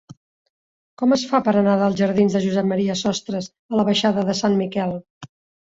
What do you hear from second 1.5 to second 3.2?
anar dels jardins de Josep M.